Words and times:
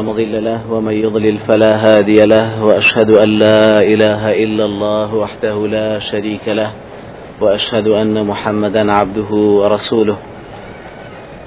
مضل 0.00 0.44
له 0.44 0.60
ومن 0.70 0.92
يضلل 0.92 1.38
فلا 1.38 1.76
هادي 1.76 2.26
له 2.26 2.64
وأشهد 2.64 3.10
أن 3.10 3.28
لا 3.28 3.82
إله 3.82 4.44
إلا 4.44 4.64
الله 4.64 5.14
وحده 5.14 5.66
لا 5.66 5.98
شريك 5.98 6.48
له 6.48 6.70
وأشهد 7.40 7.88
أن 7.88 8.26
محمدا 8.26 8.92
عبده 8.92 9.30
ورسوله. 9.34 10.16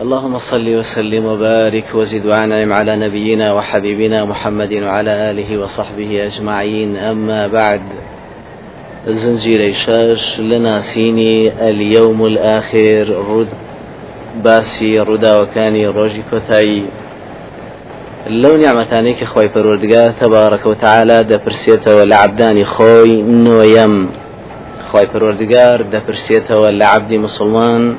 اللهم 0.02 0.38
صل 0.38 0.76
وسلم 0.76 1.26
وبارك 1.26 1.86
وزد 1.94 2.26
وأنعم 2.26 2.74
على 2.74 2.96
نبينا 2.96 3.54
وحبيبنا 3.54 4.26
محمد 4.26 4.74
وعلى 4.74 5.32
آله 5.32 5.58
وصحبه 5.58 6.26
أجمعين. 6.26 6.98
أما 6.98 7.48
بعد 7.48 7.82
زنجير 9.08 9.74
شاش 9.74 10.40
لناسيني 10.40 11.70
اليوم 11.70 12.26
الآخر 12.26 13.26
رد 13.30 13.48
باسي 14.44 15.00
ردا 15.00 15.42
وكاني 15.42 15.88
روجي 15.88 16.22
لو 18.30 18.58
نعمتاني 18.58 19.14
كخوي 19.14 19.50
پروردگار 19.50 20.12
تبارك 20.22 20.66
وتعالى 20.66 21.24
دپرسيتەوە 21.24 22.06
لە 22.10 22.14
عبدانی 22.14 22.66
خۆی 22.66 23.24
نوۆیەم 23.46 23.94
خی 24.92 25.06
پەروەردگار 25.14 25.78
دەپرسێتەوە 25.94 26.70
لە 26.80 26.86
عبدی 26.94 27.18
مسلمان 27.18 27.96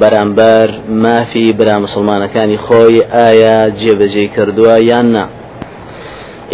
بەرامبەر 0.00 0.68
مافی 0.88 1.52
برا 1.52 1.76
مسلمانەکانی 1.86 2.58
خۆی 2.66 3.02
ئایا 3.14 3.70
جێبەجێ 3.80 4.26
کردووە 4.36 4.76
یان 4.90 5.06
نا. 5.12 5.24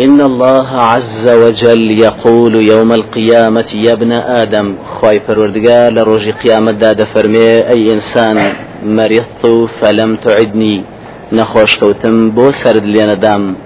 إن 0.05 0.21
الله 0.21 0.69
عز 0.93 1.29
وجل 1.43 1.91
يقول 1.91 2.55
يوم 2.55 2.93
القيامة 2.93 3.71
يا 3.75 3.93
ابن 3.93 4.13
آدم. 4.13 4.69
خوای 4.95 5.21
پەروەردگار 5.29 5.93
لە 5.93 6.31
ڕۆژی 6.31 6.73
قیامەتدا 6.73 7.05
دەفەرمێ 7.05 7.49
ئەی 7.73 7.93
ئینسان 7.95 8.53
مرضت 8.83 9.43
فلم 9.81 10.17
تعدني. 10.17 10.98
نەخۆش 11.33 11.79
کەوتم 11.79 12.31
بۆ 12.31 12.51
سەرت 12.51 12.85
لێ 12.85 13.15
نەدام. 13.15 13.57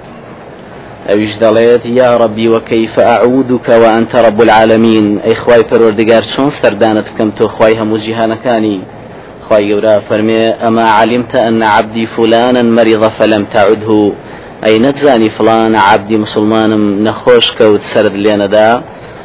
ئەویش 1.11 1.37
دەڵێت 1.37 1.87
يا 1.87 2.16
ربي 2.16 2.48
وكيف 2.48 3.01
أعودك 3.01 3.68
وأنت 3.68 4.16
رب 4.16 4.43
العالمين 4.43 5.18
ئەی 5.18 5.35
خوای 5.35 5.63
پەروەردگار 5.63 6.23
چۆن 6.23 6.51
سەردانت 6.51 7.07
کەم 7.18 7.30
تۆ 7.30 7.49
خوای 7.49 7.74
هەموو 7.79 7.96
جیهانەکانی 7.96 8.80
خوای 9.52 9.65
گەورە 9.71 9.95
فەرمێ 10.09 10.43
أما 10.63 10.87
علمت 10.99 11.38
أن 11.46 11.63
عبدي 11.74 12.07
فلانا 12.15 12.63
مرض 12.77 13.10
فلم 13.18 13.45
تعده 13.55 14.13
ئەی 14.65 14.77
نەتزانی 14.85 15.30
فڵان 15.37 15.74
عەبدی 15.74 16.16
مسوڵمانم 16.24 16.85
نەخۆش 17.07 17.46
کەوت 17.59 17.83
سەرت 17.93 18.15
لێنەدا. 18.24 18.71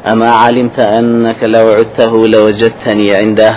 ئەما 0.07 0.29
علمتە 0.43 0.83
ئەنەکە 0.93 1.47
لەو 1.55 1.67
عدته 1.79 2.11
لەوەجدتنی 2.33 3.09
عنده 3.21 3.51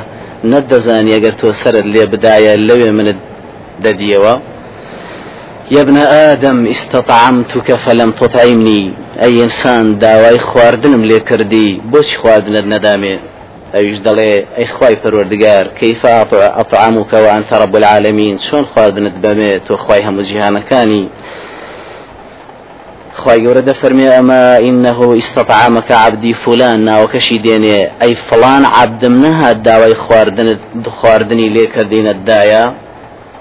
نەدەزانی 0.52 1.12
ئەگەر 1.16 1.34
تۆ 1.40 1.48
سرد 1.62 1.86
لێ 1.94 2.04
بدایە 2.12 2.52
لەوێ 2.68 2.90
منت 2.98 3.18
دەدیەوە. 3.84 4.34
يا 5.70 5.80
ابن 5.80 5.96
آدم 5.96 6.66
استطعمتك 6.66 7.74
فلم 7.74 8.10
تطعمني. 8.10 8.92
أي 9.22 9.42
إنسان 9.42 9.98
داواي 9.98 10.38
خواردنم 10.38 11.04
لێ 11.04 11.20
کردی 11.20 11.80
بۆچی 11.92 12.16
خواردنت 12.16 12.64
نەدامێ 12.74 13.14
ئەویش 13.74 13.98
ئەی 14.58 14.66
خی 14.66 14.96
پەروەردگار 15.02 15.64
کەیف 15.80 16.04
ئەطعامك 16.58 17.12
وأنت 17.12 17.52
رب 17.52 17.76
العالمين؟ 17.76 18.38
چۆن 18.38 18.64
خواردنت 18.72 19.14
بەمێ 19.22 19.52
تۆ 19.68 19.74
خی 19.84 20.02
هەموو 20.06 20.26
جیهانەکانی 20.28 21.04
خی 23.20 23.38
گەورە 23.44 23.62
دەفەرمێ 23.70 24.08
ئەمە 24.16 24.42
إنه 24.68 24.98
استطعامك 25.20 25.90
عبدي 25.90 26.34
فلان 26.34 26.78
ناوەکەشی 26.88 27.38
دێنێ 27.44 27.80
ئەی 28.00 28.14
فلان 28.28 28.64
عبدم 28.64 29.14
نەهات 29.24 29.58
داوای 29.68 29.94
خواردنت 29.94 30.60
خواردنی 30.98 31.48
لێ 31.54 31.66
کردینەتدایە 31.74 32.64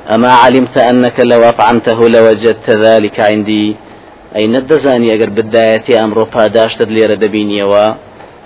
أما 0.10 0.30
علمت 0.30 0.78
أنك 0.78 1.20
لو 1.20 1.44
أطعمته 1.44 2.10
لوجدت 2.10 2.70
ذلك 2.70 3.20
عندي. 3.20 3.76
أي 4.36 4.48
ندزاني 4.48 5.14
أجر 5.14 5.30
بدايتي 5.30 6.04
أمر 6.04 6.26
پاداشتت 6.26 6.88
ليرة 6.88 7.14
دبينيوا 7.14 7.94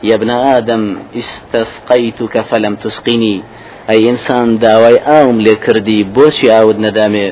يا 0.03 0.15
ابن 0.15 0.29
آدم 0.29 0.97
استسقيتك 1.15 2.41
فلم 2.41 2.75
تسقني. 2.75 3.41
أي 3.89 4.09
إنسان 4.09 4.59
داوي 4.59 4.97
آوم 4.97 5.41
لكردي 5.41 6.03
بوشي 6.03 6.59
آود 6.59 6.79
ندامي. 6.79 7.31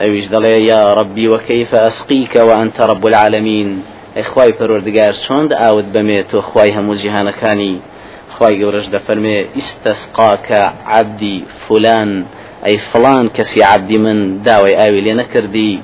أيش 0.00 0.26
دلي 0.26 0.66
يا 0.66 0.94
ربي 0.94 1.28
وكيف 1.28 1.74
أسقيك 1.74 2.36
وأنت 2.36 2.80
رب 2.80 3.06
العالمين؟ 3.06 3.82
إخواي 4.16 4.52
پروردگار 4.52 5.12
شوند 5.12 5.52
آود 5.52 5.92
بميت 5.92 6.34
وإخواي 6.34 6.72
همو 6.72 6.94
جهانكاني. 6.94 7.80
خواي 8.38 8.60
گەورەش 8.60 8.86
دەفەرمێ 8.94 9.38
ئیسستەسقاکە 9.56 10.62
عبدی 10.86 11.44
فلان. 11.68 12.24
ئەی 12.64 12.76
فلان 12.92 13.30
کەسی 13.36 13.60
عبدی 13.62 13.98
من 13.98 14.42
داوای 14.42 14.74
ئاوی 14.74 15.00
لێ 15.00 15.14
نەکردی 15.20 15.74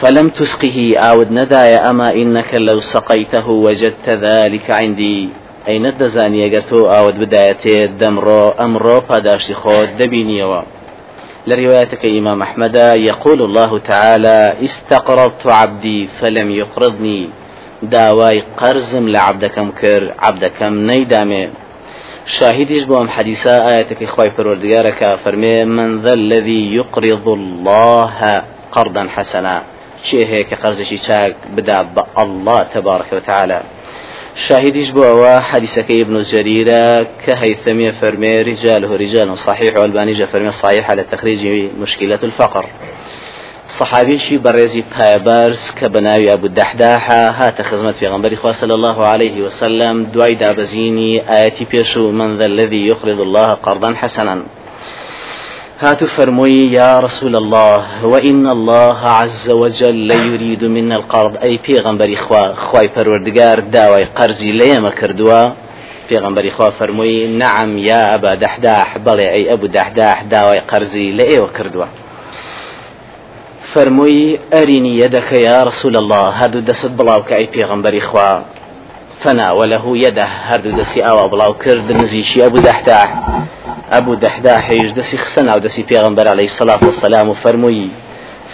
فلم 0.00 0.28
تسقه 0.28 0.94
عود 0.98 1.32
ندايا 1.32 1.90
أما 1.90 2.12
إنك 2.12 2.54
لو 2.54 2.80
سقيته 2.80 3.48
وجدت 3.48 4.08
ذلك 4.08 4.70
عندي. 4.70 5.28
أي 5.68 5.78
ندزاني 5.78 6.46
أجرتو 6.46 6.88
عود 6.88 7.18
بدايته 7.18 7.84
دمرو 7.84 8.48
أمرو 8.48 9.00
پاداشي 9.00 9.54
خود 9.54 9.96
دبينيوا. 9.98 10.62
لروايتك 11.46 12.06
إمام 12.06 12.42
أحمد 12.42 12.76
يقول 13.10 13.42
الله 13.42 13.78
تعالى 13.78 14.54
استقرضت 14.64 15.46
عبدي 15.46 16.08
فلم 16.20 16.50
يقرضني. 16.50 17.28
داواي 17.82 18.42
قرزم 18.56 19.08
لعبدكم 19.08 19.70
كر 19.70 20.14
عبدكم 20.18 20.72
شاهديش 22.38 22.82
بوام 22.82 23.08
حديثة 23.08 23.68
آياتك 23.68 24.02
إخوائي 24.02 24.30
پروردگارك 24.30 25.18
فرمي 25.24 25.64
من 25.64 26.00
ذا 26.00 26.12
الذي 26.12 26.74
يقرض 26.74 27.28
الله 27.28 28.42
قرضا 28.72 29.08
حسنا. 29.14 29.62
هەیە 30.04 30.44
کە 30.50 30.56
قەرزێکی 30.62 30.98
چاک 31.06 31.34
بدا 31.56 31.86
الله 32.18 32.62
تبارك 32.62 33.12
وتعالى. 33.12 33.62
شاهديش 34.34 34.90
بو 34.90 35.38
حديثك 35.40 35.90
ابن 35.90 36.22
جريرة 36.22 37.06
كهيثمية 37.26 37.90
فرمي 37.90 38.42
رجاله 38.42 38.96
رجال 38.96 39.38
صحيح 39.38 39.76
والبانيجة 39.76 40.24
فرمي 40.24 40.52
صحيح 40.52 40.90
على 40.90 41.02
تخريج 41.02 41.70
مشكلة 41.80 42.18
الفقر. 42.22 42.66
صحابيشي 43.78 44.38
برزي 44.38 44.84
بايبرز 44.98 45.70
كبناوي 45.70 46.32
أبو 46.32 46.46
الدحداحة 46.46 47.30
هات 47.30 47.62
خزمت 47.62 47.94
في 47.94 48.06
غنبري 48.08 48.38
صلى 48.52 48.74
الله 48.74 49.06
عليه 49.06 49.42
وسلم 49.42 50.04
دواي 50.04 50.34
دابزيني 50.34 51.30
آياتي 51.30 51.64
بيشو 51.64 52.10
من 52.10 52.38
ذا 52.38 52.46
الذي 52.46 52.86
يقرض 52.86 53.20
الله 53.20 53.54
قرضا 53.54 53.94
حسنا. 53.94 54.42
هاتوا 55.80 56.06
فرموي 56.06 56.72
يا 56.72 57.00
رسول 57.00 57.36
الله 57.36 58.04
وإن 58.04 58.46
الله 58.46 58.98
عز 59.08 59.50
وجل 59.50 60.08
لا 60.08 60.14
يريد 60.14 60.64
منا 60.64 60.96
القرض. 60.96 61.36
أي 61.42 61.58
بيغمبري 61.66 62.16
خوا 62.16 62.54
خواي 62.54 62.88
پروردگار 62.88 63.60
داوي 63.60 64.04
قرزي 64.04 64.52
ليما 64.52 64.90
كردوا 64.90 65.50
بيغمبري 66.10 66.50
خوا 66.50 66.70
فرموي 66.70 67.26
نعم 67.26 67.78
يا 67.78 68.14
أبا 68.14 68.34
دحداح 68.34 68.98
بلي 68.98 69.30
أي 69.30 69.52
أبو 69.52 69.66
دحداح 69.66 70.22
داوي 70.22 70.58
قرزي 70.58 71.12
لأيوة 71.12 71.46
كردوا 71.46 71.86
فرموي 73.72 74.38
أرني 74.54 74.98
يدك 74.98 75.32
يا 75.32 75.64
رسول 75.64 75.96
الله 75.96 76.28
هادو 76.28 76.58
دست 76.60 76.86
بلاوك 76.86 77.32
أي 77.32 77.46
بيغمبري 77.46 78.00
خوا. 78.00 78.40
فناوله 79.20 79.96
يده 79.96 80.24
هردو 80.24 80.70
دسي 80.70 81.02
أو 81.02 81.28
بلاو 81.28 81.54
كرد 81.54 81.92
نزيشي 81.92 82.46
أبو 82.46 82.58
دحداح 82.58 83.14
أبو 83.90 84.14
دحداحيش 84.14 84.90
دسي 84.90 85.16
خسنا 85.16 85.54
ودسي 85.54 85.82
بيغمبر 85.82 86.28
عليه 86.28 86.44
الصلاة 86.44 86.78
والسلام 86.82 87.34
فرمي 87.34 87.90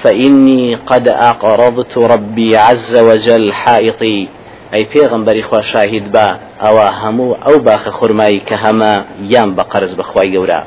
فإني 0.03 0.75
قد 0.75 1.09
أقرضت 1.09 1.99
ربي 1.99 2.57
عز 2.57 2.97
وجل 2.97 3.53
حائطي 3.53 4.29
أي 4.75 4.87
بيغمبر 4.95 5.41
إخوة 5.41 5.61
شاهد 5.61 6.13
با 6.13 6.39
أو 6.61 6.79
همو 6.79 7.33
أو 7.35 7.59
باخ 7.59 7.89
خرماي 7.89 8.39
كهما 8.39 9.05
يام 9.23 9.55
بقرز 9.55 9.95
بخواي 9.95 10.37
قورا 10.37 10.65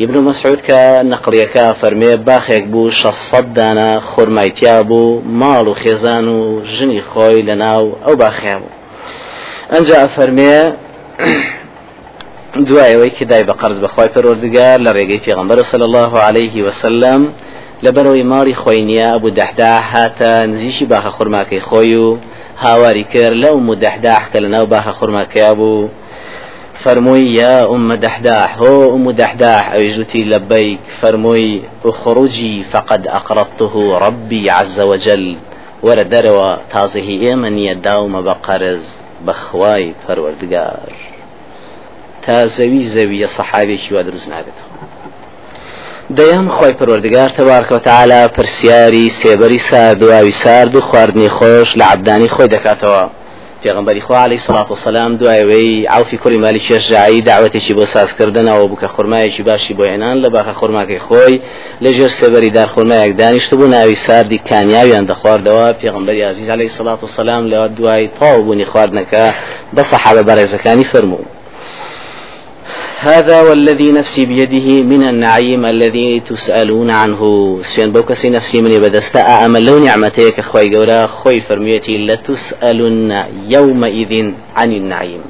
ئیبن 0.00 0.16
مەسعود 0.28 0.60
کە 0.68 0.80
نەقلەکە 1.12 1.66
فەرمێ 1.80 2.12
باخێک 2.28 2.64
بوو 2.72 2.90
600 2.90 3.52
دانا 3.58 4.00
خۆرمایتیا 4.10 4.82
بوو 4.88 5.22
ماڵ 5.40 5.66
و 5.68 5.74
خێزان 5.82 6.26
و 6.28 6.38
ژنی 6.74 7.02
خۆی 7.10 7.44
لە 7.48 7.54
ناو 7.64 7.84
ئەو 8.04 8.14
باخیا 8.22 8.56
بوو. 8.60 8.76
ئەنجا 9.72 10.00
فەرمێ 10.16 10.56
دوایەوەی 12.66 13.12
کە 13.16 13.24
دای 13.30 13.44
بە 13.48 13.54
قرز 13.60 13.78
بەخوای 13.84 14.12
پەروەردگار 14.14 14.78
لە 14.86 14.90
ڕێگەی 14.96 15.24
پێغەمبەر 15.26 15.58
صلی 15.70 15.86
الله 15.88 16.12
عليه 16.26 16.56
وسلم 16.66 17.20
لەبەرەوەی 17.84 18.28
ماڵی 18.32 18.56
خۆی 18.62 18.82
نییە 18.88 19.08
ئەبوو 19.12 19.36
دەحدا 19.40 19.72
هاتە 19.92 20.32
نزیشی 20.52 20.86
باخە 20.92 21.10
خورماکەی 21.16 21.60
خۆی 21.68 21.94
و 22.04 22.18
هاواری 22.64 23.04
کرد 23.12 23.36
لەو 23.44 23.56
مدەحدا 23.70 24.14
حکە 24.22 24.38
لە 24.44 24.48
ناو 24.54 24.66
باخە 24.74 24.92
خورماکەیا 24.98 25.52
بوو. 25.58 25.88
فرمووی 26.84 27.22
یا 27.22 27.74
أم 27.74 27.94
دحداح 27.94 28.58
هو 28.58 28.96
أم 28.96 29.10
دحداح 29.10 29.72
أوجتي 29.72 30.24
لبيك 30.24 30.80
فرموي 31.00 31.62
اخرجي 31.84 32.62
فقد 32.62 33.06
أقرضته 33.06 33.98
ربي 33.98 34.50
عز 34.50 34.80
وجل. 34.80 35.36
ولا 35.82 36.02
دروا 36.02 36.56
تازه 36.72 37.08
إيمن 37.08 37.58
يداوم 37.58 38.22
بقرز 38.22 38.98
بخواي 39.26 39.94
فروردگار 40.08 40.92
تا 42.26 42.48
زەوی 42.48 42.82
زەویە 42.94 43.28
سەحابێکی 43.36 43.92
وا 43.92 44.02
دروست 44.02 44.28
نابێتەوە 44.28 44.76
دەیەم 46.18 46.46
خۆی 46.56 46.76
پەروەردگار 46.78 47.30
تەبارکەوتەعالا 47.38 48.22
پرسیاری 48.36 49.12
سێبەری 49.20 49.60
سارد 49.70 50.02
و 50.02 50.12
ئاوی 50.12 50.30
سارد 50.30 50.76
و 50.76 50.80
خواردنی 50.80 51.28
خۆش 51.28 51.68
لە 51.78 51.82
عبدانی 51.92 52.28
خۆی 52.28 52.48
دەکاتەوە. 52.54 53.04
پێغمبەری 53.66 54.00
خوا 54.00 54.18
عليه 54.18 54.38
سڵات 54.38 54.70
وسلام 54.70 55.18
دوایەوەی 55.18 55.86
عوفی 55.88 56.18
کوڕی 56.18 56.38
مالی 56.44 56.60
کێشجایی 56.60 57.24
داوەتێکی 57.28 57.72
بۆ 57.78 57.84
سازکردنەوە 57.94 58.66
بکە 58.72 58.88
خورمایەکی 58.94 59.42
باشی 59.42 59.74
بۆ 59.74 59.84
هێنان 59.92 60.16
لە 60.24 60.28
باخە 60.34 60.54
خورماکەی 60.60 61.00
خۆی 61.06 61.40
لەژێر 61.84 62.10
سێبەری 62.20 62.50
دار 62.56 62.68
خورمایەک 62.74 63.12
دانیشت 63.20 63.54
بوو 63.54 63.66
ناوی 63.66 63.94
ساردی 63.94 64.38
کامیاویان 64.50 65.04
دەخواردەوە 65.10 65.66
پێغمبەری 65.82 66.22
عزیز 66.30 66.50
عليه 66.50 66.68
سڵات 66.68 67.00
وسلام 67.04 67.50
لەوە 67.50 67.68
دوای 67.78 68.08
تاو 68.18 68.42
بوونی 68.42 68.66
خواردنەکە 68.70 69.24
بە 69.76 69.82
سەحابە 69.90 70.22
بەڕێزەکانی 70.28 70.86
فەرموو 70.92 71.35
هذا 73.00 73.40
والذي 73.40 73.92
نفسي 73.92 74.26
بيده 74.26 74.82
من 74.82 75.08
النعيم 75.08 75.66
الذي 75.66 76.20
تسألون 76.20 76.90
عنه. 76.90 77.58
سين 77.62 77.92
بوكسي 77.92 78.30
نفسي 78.30 78.60
مني 78.60 78.80
بدستا. 78.80 79.44
أما 79.44 79.58
لو 79.58 79.78
نعمتك 79.78 80.40
خوي 80.40 80.76
قورا 80.76 81.06
خوي 81.06 81.40
فرميتي 81.40 81.98
لتسألن 81.98 83.24
يومئذ 83.48 84.32
عن 84.56 84.72
النعيم. 84.72 85.20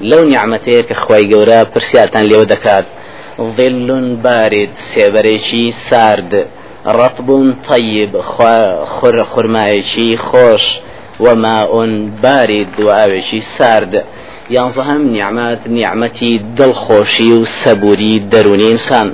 لو 0.00 0.24
نعمتك 0.24 0.92
خوي 0.92 1.34
قورا 1.34 1.62
برسياتان 1.62 2.24
ليو 2.24 2.42
دكات. 2.42 2.84
ظل 3.40 4.16
بارد 4.24 4.70
سيبريشي 4.76 5.72
سارد. 5.72 6.46
رطب 6.86 7.54
طيب 7.68 8.20
خر 8.20 9.24
خرمايشي 9.24 10.16
خوش. 10.16 10.78
وماء 11.20 11.86
بارد 12.22 12.68
وآوشي 12.80 13.40
سارد. 13.40 14.04
یانزەهم 14.50 15.00
نیعممات 15.14 15.60
نیعممەتی 15.66 16.40
دڵخۆشی 16.58 17.30
و 17.38 17.44
سەبووری 17.44 18.14
دەرونی 18.32 18.68
ئینسان 18.72 19.08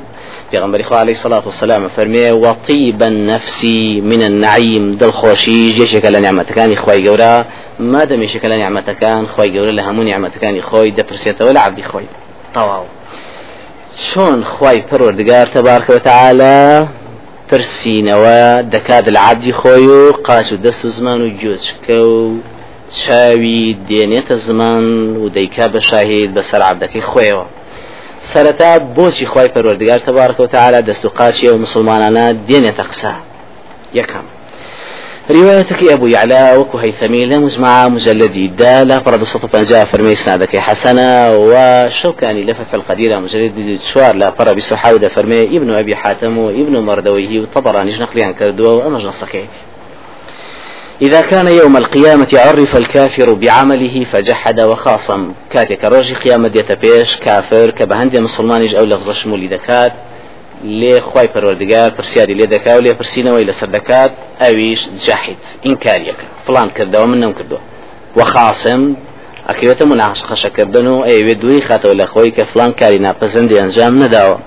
پێغمبەری 0.52 0.84
خوا 0.84 0.98
عليه 0.98 1.14
سلاات 1.14 1.46
وسلام 1.46 1.88
فەرمێ 1.96 2.26
وەطیبە 2.44 3.02
نفسی 3.02 4.00
من 4.00 4.22
النعیم 4.22 4.98
دڵخۆشی 4.98 5.75
جێشێکە 5.76 6.08
لە 6.14 6.19
نیعممەتەکانی 6.25 6.76
خی 6.82 7.00
گەورە 7.06 7.34
مادەمێشێکە 7.92 8.48
لە 8.52 8.56
نیعممەتەکان 8.60 9.22
خی 9.34 9.48
گەورە 9.54 9.72
لە 9.78 9.82
هەموو 9.86 10.04
نیعممەتەکانی 10.08 10.62
خۆی 10.69 10.94
دەپرسێتەوە 10.98 11.52
لە 11.56 11.60
عبدی 11.66 11.82
خۆی. 11.90 12.08
تەواو. 12.54 12.86
چۆن 14.08 14.38
خی 14.54 14.78
پەروەردگار 14.88 15.46
تەبارکەوتەعاالە 15.54 16.56
پرسیینەوە 17.48 18.40
دەکات 18.75 19.04
لە 19.14 19.20
عبدی 19.28 19.52
خۆی 19.60 19.86
و 19.96 20.12
قاچ 20.26 20.52
و 20.52 20.56
دەست 20.64 20.84
و 20.84 20.90
زمان 20.96 21.20
و 21.22 21.28
جۆچکە 21.40 21.98
و 22.10 22.38
چاوی 23.02 23.76
دێنێتە 23.88 24.37
زمان 24.46 24.85
و 25.17 25.29
دەیکا 25.37 25.67
بە 25.75 25.81
شاهید 25.88 26.31
بەسەر 26.37 26.61
عبدەکەی 26.70 27.06
خۆیەوە. 27.11 27.46
سەرەتا 28.31 28.70
بۆچی 28.96 29.26
خی 29.32 29.49
پەروەردگار 29.55 30.00
تەبارکەوت 30.06 30.50
تعالی 30.56 30.82
دەست 30.88 31.05
و 31.05 31.08
قاچی 31.19 31.49
و 31.49 31.58
مسلمانانە 31.64 32.25
دێنێتە 32.49 32.85
قسە؟ 32.91 33.12
یەکەم. 34.00 34.26
روايتك 35.31 35.82
أبو 35.82 36.06
يعلى 36.06 36.56
وكو 36.56 36.79
هيثمي 36.79 37.26
لمزمع 37.26 37.88
مجلدي 37.88 38.46
دا 38.46 38.85
لا 38.85 39.00
فرد 39.00 39.25
سطو 39.25 39.49
فنجا 39.49 39.85
فرمي 39.85 40.14
سنادك 40.14 40.56
حسنا 40.56 41.31
وشوكاني 41.37 42.44
لفتح 42.44 42.75
القديرة 42.75 43.19
مجلد 43.19 43.79
شوار 43.93 44.14
لا 44.17 44.31
فرد 44.31 44.56
بسحاودة 44.56 45.08
فرمي 45.08 45.43
ابن 45.43 45.70
أبي 45.70 45.96
حاتم 45.96 46.38
وابن 46.38 46.79
مردويه 46.79 47.41
وطبراني 47.41 47.93
نقلي 48.00 48.23
عن 48.23 48.32
كردوا 48.32 48.73
وأمجن 48.73 49.08
الصكيك 49.08 49.49
إذا 51.02 51.20
كان 51.20 51.46
يوم 51.46 51.76
القيامة 51.76 52.29
عرف 52.35 52.76
الكافر 52.76 53.32
بعمله 53.32 54.06
فجحد 54.12 54.61
وخاصم. 54.61 55.32
كاتك 55.50 55.85
روجي 55.85 56.14
قيامة 56.14 56.49
ديتا 56.49 56.75
بيش 56.75 57.17
كافر 57.17 57.70
كبهندي 57.70 58.20
مسلمانيش 58.20 58.75
أو 58.75 58.85
لفظ 58.85 59.11
شمولي 59.11 59.46
دكات 59.46 59.93
لێ 60.64 61.00
خی 61.00 61.26
پەروەردگار 61.35 61.91
پرسیاری 61.99 62.35
لێ 62.35 62.46
دەکا 62.55 62.73
و 62.76 62.81
لێ 62.81 62.93
پرسیینەوەی 63.00 63.46
لەسەر 63.50 63.69
دەکات 63.76 64.12
ئەویش 64.43 64.82
جاحیت 65.06 65.44
ئینکاریەکە 65.67 66.26
فلان 66.46 66.69
کردەوە 66.76 67.06
من 67.11 67.19
نەم 67.25 67.32
کردو 67.38 67.58
وەخاسم 68.19 68.82
ئەکەوێتە 69.49 69.85
مناقشەکردن 69.93 70.87
و 70.87 71.05
ئەوێ 71.08 71.35
دووری 71.43 71.62
خاتەوە 71.69 71.94
لە 72.00 72.06
خۆی 72.12 72.32
کە 72.37 72.44
فلان 72.52 72.73
کاری 72.81 73.00
ناپەزەندی 73.06 73.61
ئەنجام 73.61 73.94
نەداوە 74.02 74.38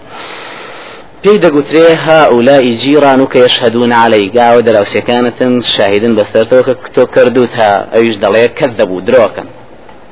پێی 1.23 1.37
دەگوترێ 1.45 1.89
ها 2.05 2.19
ئولای 2.33 2.73
جیران 2.81 3.19
و 3.21 3.27
کە 3.33 3.37
یشهدون 3.45 3.91
علی 3.91 4.31
گاوە 4.37 4.61
دەراوسەکانتن 4.67 5.53
شاهدن 5.75 6.13
بەسەرتەوە 6.19 6.63
کە 6.67 6.73
تۆ 6.95 7.03
کردوت 7.15 7.53
ها 7.59 7.73
ئەویش 7.93 8.15
دەڵێ 8.23 8.45
کە 8.57 8.65
دەبوو 8.79 9.05
درۆکەن 9.07 9.47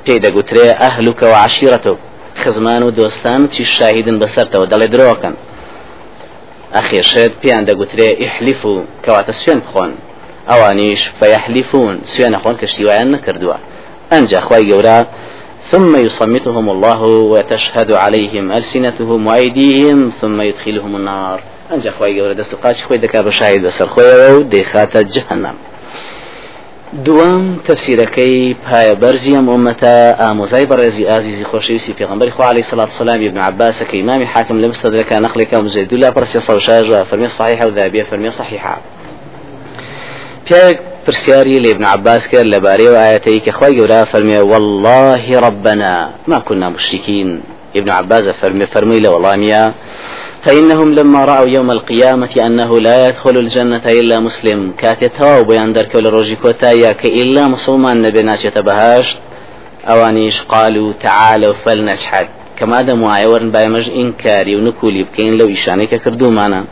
پێی 0.06 0.19
دەگوترێ 0.25 0.68
ئەهلوکە 0.81 1.25
و 1.31 1.36
عشیرەتە 1.46 1.92
خزمان 2.42 2.84
و 2.84 2.92
دۆستان 2.98 3.42
چی 3.54 3.63
شاهدن 3.78 4.18
بەسەرتەوە 4.22 4.66
دەڵێ 4.72 4.88
درۆکەن 4.94 5.36
ئەخێشێت 6.75 7.34
پیان 7.42 7.63
دەگوترێ 7.69 8.10
ئیحلیف 8.22 8.62
و 8.66 8.74
کەواتە 9.04 9.34
سوێن 9.40 9.60
بخۆن. 9.66 9.92
ئەوانیش 10.50 11.01
فەیحلیفون 11.19 11.96
سوێنە 12.12 12.38
خۆن 12.44 12.56
کەشتیوایان 12.62 13.10
نەکردووە. 13.16 13.58
ئەنجا 14.12 14.40
خی 14.48 14.63
گەورە 14.69 14.98
ثم 15.71 15.95
يصمتهم 15.95 16.69
الله 16.69 17.01
وتشهد 17.01 17.91
عليهم 17.91 18.51
ألسنتهم 18.51 19.27
وأيديهم 19.27 20.12
ثم 20.21 20.41
يدخلهم 20.41 20.95
النار. 20.95 21.41
أنجا 21.73 21.91
خوي 21.91 22.15
جورا 22.15 22.33
دست 22.33 22.56
قاش 22.56 22.85
خوي 22.85 22.97
دكا 22.97 23.21
بشاهد 23.21 23.65
بسر 23.65 23.88
خوي 23.88 24.33
وديخات 24.33 24.97
جهنم. 24.97 25.53
دوام 26.94 27.57
تفسيركي 27.65 28.56
پای 28.65 28.95
برزيم 28.95 29.50
أمتا 29.50 30.31
آموزاي 30.31 30.65
برزي 30.65 31.17
آزيزي 31.17 31.44
خوشيوسي 31.44 31.94
في 31.94 32.06
غنبري 32.06 32.31
خو 32.31 32.44
عليه 32.44 32.59
الصلاة 32.59 32.83
والسلام 32.83 33.23
ابن 33.23 33.38
عباس 33.38 33.83
كإمام 33.83 34.25
حاكم 34.25 34.62
لمستدرك 34.62 35.13
نقلك 35.13 35.53
ومزيد 35.53 35.94
الله 35.94 36.09
برسي 36.09 36.39
صوشاج 36.39 36.91
وفرمي 36.91 37.27
صحيحة 37.27 37.65
وذابية 37.65 38.03
فرمي 38.03 38.31
صحيحة. 38.31 38.81
پرسیاری 41.06 41.60
لابن 41.60 41.84
عباس 41.84 42.28
کرد 42.28 42.46
لباري 42.46 42.90
وآياتي 42.90 43.40
كخوي 43.40 43.75
جورا 43.75 44.04
فرمي 44.06 44.40
والله 44.40 45.40
ربنا 45.40 46.10
ما 46.28 46.40
كنا 46.40 46.69
مشركين. 46.69 47.42
ابن 47.75 47.90
عباس 47.90 48.30
فرمي 48.30 48.66
فرمي 48.66 49.00
ميا 49.38 49.74
فإنهم 50.42 50.94
لما 50.94 51.25
رأوا 51.25 51.46
يوم 51.46 51.72
القيامة 51.72 52.30
أنه 52.46 52.80
لا 52.80 53.07
يدخل 53.07 53.38
الجنة 53.38 53.81
إلا 53.86 54.19
مسلم. 54.19 54.74
كاتتوا 54.78 55.42
بيان 55.42 55.74
درك 55.74 55.96
لروجي 55.96 56.36
كوتايا 56.36 56.92
كإلا 56.92 57.48
مسلمان 57.48 58.01
نبي 58.01 58.24
بهاشت 58.62 59.18
أوانيش 59.88 60.42
قالوا 60.42 60.94
تعالوا 61.01 61.54
فلنشحد 61.66 62.28
كما 62.57 62.81
دم 62.81 63.04
وعيورن 63.04 63.52
بايمج 63.52 63.90
إنكاري 63.90 64.56
ونكولي 64.56 65.04
بكين 65.04 65.38
لو 65.38 65.50
إشانيك 65.50 65.96
كردو 65.96 66.30
معنا 66.30 66.66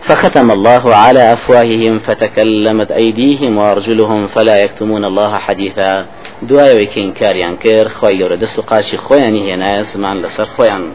فختم 0.00 0.50
الله 0.50 0.94
على 0.94 1.32
أفواههم 1.32 1.98
فتكلمت 1.98 2.92
أيديهم 2.92 3.58
وأرجلهم 3.58 4.26
فلا 4.26 4.64
يكتمون 4.64 5.04
الله 5.04 5.38
حديثا. 5.38 6.06
دعاء 6.42 6.82
وكين 6.82 7.12
كاريان 7.12 7.56
كير 7.56 7.88
خوي 7.88 8.14
يورد 8.14 8.44
قاشي 8.66 8.96
خوياني 8.96 9.54
هنا 9.54 9.82
زمان 9.82 10.22
لسر 10.22 10.46
خويان. 10.56 10.92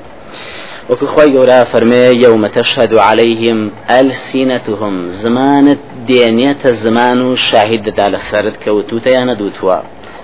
وكو 0.90 1.08
خوي 1.08 1.32
يورا 1.32 1.64
فرمي 1.64 1.96
يوم 1.96 2.46
تشهد 2.48 2.94
عليهم 2.94 3.72
ألسنتهم 3.90 5.10
زمان 5.10 5.78
دينية 6.08 6.64
زمان 6.66 7.36
شاهد 7.36 8.00
على 8.00 8.18
سرد 8.32 8.54
كوتوتا 8.66 9.10
يانا 9.10 9.34
دوتوا. 9.34 9.78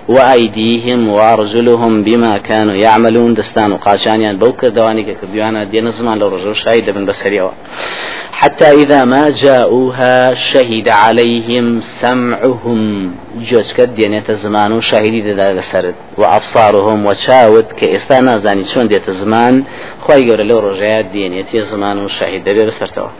وأيديهم 0.08 1.08
وأرجلهم 1.08 2.02
بما 2.02 2.38
كانوا 2.38 2.74
يعملون. 2.74 3.34
دستان 3.34 3.72
وقاشانيان 3.72 4.36
بوكر 4.38 4.68
دواني 4.68 5.02
كرديوانا 5.02 5.64
دين 5.64 5.92
زمان 5.92 6.18
لو 6.18 6.28
رجل 6.28 6.56
شاهد 6.56 6.90
بن 6.90 7.04
بسريوا 7.04 7.50
حتى 8.32 8.64
إذا 8.82 9.04
ما 9.04 9.30
جاءوها 9.30 10.34
شهد 10.34 10.88
عليهم 10.88 11.80
سمعهم. 11.80 13.12
جوز 13.40 13.72
كد 13.72 13.94
دينيت 13.94 14.30
الزمان 14.30 14.72
وشاهدي 14.72 15.20
دا 15.20 15.52
لسرد 15.52 15.94
وأبصارهم 16.18 17.06
وشاود 17.06 17.64
كإستانا 17.76 18.38
زاني 18.38 18.64
شون 18.64 18.88
ديت 18.88 19.08
الزمان 19.08 19.64
خواهي 20.00 20.30
قول 20.30 20.48
لو 20.48 20.58
رجعات 20.58 21.04
دينيت 21.04 21.54
الزمان 21.54 22.04
وشاهد 22.04 22.44
دا 22.44 22.66
بسرتوا 22.66 23.10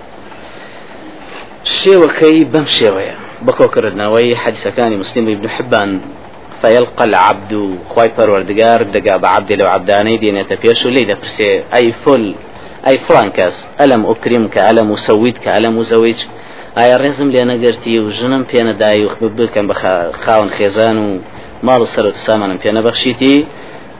شێوەکەی 1.64 2.38
بەم 2.52 2.66
شێوەیە 2.76 3.16
بەکۆکردنەوەی 3.46 4.38
حەدیسەکانی 4.42 4.96
مسلم 5.02 5.26
ابن 5.28 5.48
حبان 5.48 6.00
فيلقى 6.62 7.04
العبد 7.04 7.78
خواي 7.88 8.10
پروردگار 8.18 8.82
دقا 8.82 9.16
بعبد 9.16 9.52
لو 9.52 9.66
عبداني 9.66 10.16
دينيتا 10.16 10.54
بيش 10.54 10.86
ولي 10.86 11.04
دبرسي 11.04 11.62
أي 11.74 11.92
فل 12.04 12.34
أي 12.86 12.98
فرانكاس 12.98 13.66
ألم 13.80 14.06
أكرمك 14.06 14.58
ألم 14.58 14.92
أسويتك 14.92 15.48
ألم 15.48 15.78
أزوجك 15.78 16.28
ئایا 16.78 16.96
ڕێزم 17.02 17.28
لێ 17.34 17.42
نەگەرتی 17.52 17.94
و 18.04 18.10
ژنم 18.18 18.42
پێنەدای 18.50 19.00
و 19.22 19.28
بکەم 19.38 19.66
خاون 20.22 20.48
خێزان 20.56 20.96
و 21.04 21.08
ماڵ 21.66 21.80
و 21.82 21.86
سەر 21.94 22.06
و 22.06 22.12
سامانم 22.26 22.58
پێ 22.62 22.70
نەبەخشیتی 22.76 23.36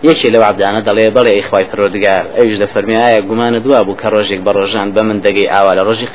یەکی 0.08 0.28
لەو 0.34 0.42
عبدانە 0.50 0.80
دەڵێ 0.88 1.06
بەڵێ 1.16 1.32
ئەیخوای 1.36 1.66
پرۆدگار 1.72 2.24
ئەوش 2.36 2.54
دە 2.62 2.66
فەرمی 2.72 2.96
ئایا 3.02 3.20
گومانە 3.28 3.58
دوا 3.66 3.80
بوو 3.86 4.00
کە 4.00 4.08
ڕۆژێک 4.14 4.40
بە 4.46 4.52
ڕۆژان 4.58 4.88
بە 4.94 5.02
من 5.08 5.18
دەگەی 5.26 5.50
ئاوا 5.52 5.72
لە 5.78 5.82
ڕۆژی 5.88 6.08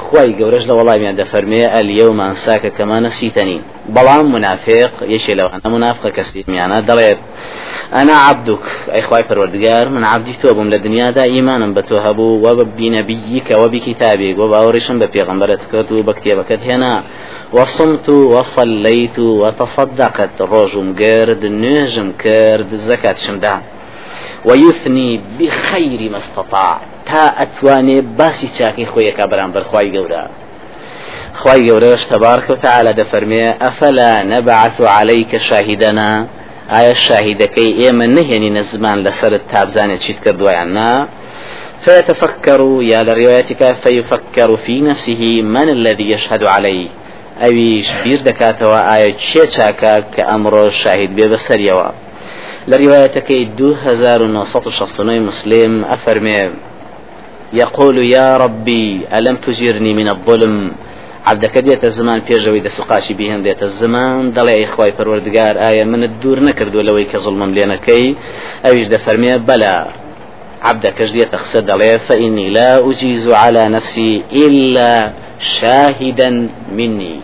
خی 0.00 0.30
گەورەش 0.40 0.64
لە 0.70 0.74
وەڵامیان 0.78 1.16
دەفەرمێ 1.20 1.62
ئەلیە 1.74 2.04
و 2.08 2.12
مانساکە 2.20 2.70
کەمانە 2.78 3.10
سیتەنین 3.18 3.62
بەڵام 3.94 4.26
منافق 4.34 4.92
یەکێ 5.14 5.32
لەوانە 5.38 5.68
منافقە 5.76 6.10
کەسیمیانە 6.16 6.78
دەڵێت 6.88 7.20
ئەنا 7.96 8.16
عبدوک 8.28 8.64
ئەی 8.92 9.02
خوای 9.06 9.24
پەروەردگار 9.28 9.86
من 9.94 10.04
عبدی 10.12 10.34
تۆ 10.42 10.48
بووم 10.56 10.68
لە 10.74 10.78
دنیادا 10.86 11.24
ئیمانم 11.32 11.74
بە 11.76 11.82
تۆ 11.88 11.96
هەبوو 12.06 12.40
و 12.44 12.46
بە 12.58 12.64
بینەبییکەوە 12.78 13.66
بی 13.72 13.80
کتابێک 13.86 14.36
و 14.38 14.48
باوەڕیشم 14.52 14.96
بە 15.02 15.06
پێغمبەرت 15.14 15.62
کرد 15.72 15.88
و 15.92 16.02
بە 16.06 16.12
کتێبەکەت 16.18 16.62
هێنا. 16.68 16.94
وصمت 17.52 18.08
وصليت 18.08 19.18
وتصدقت 19.18 20.40
روجم 20.40 20.94
قرد 21.00 21.46
نجم 21.46 22.12
كرد 22.22 22.70
زكاة 22.74 23.14
شمدا 23.14 23.62
ويثني 24.44 25.20
بخير 25.38 26.10
ما 26.10 26.18
استطاع 26.18 26.80
تا 27.08 27.24
ئەتوانێ 27.38 27.98
باسی 28.18 28.48
چاکی 28.56 28.86
خۆیەکە 28.92 29.24
بەرامبەر 29.30 29.64
خی 29.70 29.88
گەورە. 29.94 30.24
خی 31.40 31.60
گەورەش 31.68 32.02
تەبارکە 32.10 32.50
و 32.52 32.60
تعالە 32.64 32.92
دەفەرمێ 33.00 33.46
ئەفەلا 33.64 34.12
نەبعث 34.32 34.76
عليك 34.96 35.32
شاهدنا 35.48 36.10
ئایا 36.72 36.94
شاهدەکەی 37.06 37.76
ئێمە 37.80 38.06
نهێنی 38.16 38.62
زمان 38.72 38.98
لەسرت 39.06 39.44
تابزانێت 39.52 40.00
چیت 40.04 40.18
کردویان 40.24 40.68
نا. 40.76 40.90
فيتفكر 41.84 42.60
يا 42.92 43.02
لروايتك 43.02 43.62
فيفكر 43.82 44.56
في 44.56 44.80
نفسه 44.80 45.42
من 45.42 45.68
الذي 45.68 46.10
يشهد 46.10 46.44
عليه؟ 46.44 46.88
ئەویش 47.40 47.88
بیر 48.04 48.20
دەکاتەوە 48.28 48.78
ئایا 48.88 49.10
چێ 49.26 49.44
چاکە 49.54 49.94
کە 50.14 50.22
ئەمڕۆ 50.30 50.64
شاهید 50.80 51.10
بێ 51.16 51.26
بەسەریەوە؟ 51.32 51.88
لە 52.70 52.76
ڕواەتەکەی 52.82 53.42
2969 53.58 55.18
مسلم 55.28 55.72
ئەفەرمێ 55.90 56.40
يقول 57.52 57.98
يا 57.98 58.36
ربي 58.36 59.00
ألم 59.12 59.36
تجرني 59.36 59.94
من 59.94 60.08
الظلم؟ 60.08 60.72
عبدەکە 61.30 61.60
دێتە 61.66 61.88
زمان 61.98 62.20
پێشەوەی 62.28 62.64
دەسوقاشی 62.66 63.14
بیهێن 63.18 63.42
دێتە 63.46 63.66
زمان 63.80 64.32
دەڵێ 64.36 64.54
ئەیخوای 64.58 64.92
پەروەردگار 64.98 65.54
ئایا 65.62 65.84
منت 65.92 66.12
دوور 66.22 66.38
نەکردو 66.48 66.86
لەوەی 66.88 67.06
کە 67.12 67.18
زڵمم 67.24 67.50
لێنەکەی 67.56 68.16
ئەویش 68.64 68.86
دەفەرمێ 68.94 69.34
بەلا 69.48 69.76
عبدەکەش 70.68 71.10
دێتە 71.16 71.36
قسە 71.42 71.60
دەڵێ 71.70 71.92
فإني 72.06 72.46
لا 72.58 72.70
أجيز 72.90 73.28
على 73.42 73.64
نفسي 73.76 74.12
إلا 74.44 74.92
شاهدا 75.38 76.30
مني. 76.78 77.16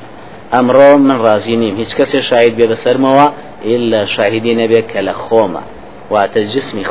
ئەمڕۆ 0.53 0.91
من 1.07 1.19
ڕازی 1.25 1.57
نیم 1.63 1.75
هیچ 1.77 1.91
شاهید 2.31 2.55
بێ 2.59 2.67
بەسەرمەوە 2.73 3.27
إلا 3.75 4.01
شاهدی 4.15 4.55
نەبێت 4.61 4.87
کە 4.93 5.01
لە 5.09 5.15
خۆمە 5.25 5.63
واتە 6.13 6.41
جسمی 6.55 6.85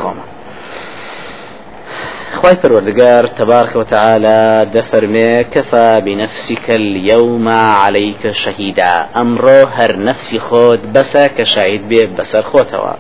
خواي 2.38 2.56
پروردگار 2.56 3.28
تبارك 3.28 3.76
وتعالى 3.76 4.68
دفرمي 4.74 5.44
كفى 5.44 6.02
بنفسك 6.06 6.70
اليوم 6.70 7.48
عليك 7.50 8.32
شهيدا. 8.32 9.06
أمرو 9.16 9.64
هر 9.74 10.04
نفسي 10.04 10.40
خود 10.40 10.94
بسا 10.94 11.28
كشاهد 11.28 11.90
بي 11.90 12.06
بسر 12.06 12.42
خوتوا. 12.42 12.94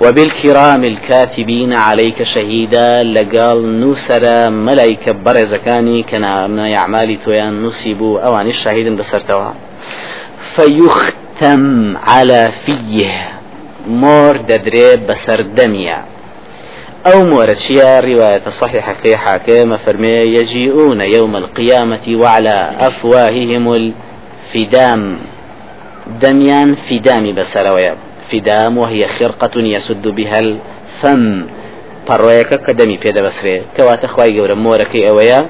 وبالكرام 0.00 0.84
الكاتبين 0.84 1.72
عليك 1.72 2.22
شهيدا 2.22 3.02
لقال 3.02 3.80
نوسر 3.80 4.50
ملايكة 4.50 5.12
برزكاني 5.12 6.02
كان 6.02 6.50
من 6.50 6.58
يعمالي 6.58 7.16
تويان 7.16 7.62
نصيبوا 7.62 8.20
أوان 8.20 8.46
الشهيد 8.46 8.96
بسرتوا. 8.96 9.50
فيختم 10.54 11.96
على 11.96 12.52
فيه 12.66 13.38
مور 13.86 14.36
ددري 14.36 14.96
بسر 14.96 15.40
دميا 15.40 16.11
أو 17.06 17.24
مورتشيا 17.24 18.00
رواية 18.00 18.48
صحيحة 18.48 18.92
في 19.02 19.16
حاكم 19.16 19.76
فرمي 19.76 20.08
يجيئون 20.08 21.00
يوم 21.00 21.36
القيامة 21.36 22.06
وعلى 22.08 22.76
أفواههم 22.78 23.74
الفدام. 23.74 25.18
دميان 26.22 26.74
فدام 26.74 27.34
بسرويا 27.34 27.96
فدام 28.30 28.78
وهي 28.78 29.08
خرقة 29.08 29.60
يسد 29.60 30.08
بها 30.08 30.38
الفم. 30.38 31.46
پەڕۆیەکە 32.08 32.56
کە 32.64 32.72
دەمی 32.78 32.98
پێدە 33.02 33.20
بەسرێ 33.26 33.56
کەواتە 33.76 34.06
خی 34.12 34.30
گەورە 34.36 34.56
مۆرەکەی 34.64 35.06
ئەوەیە 35.08 35.40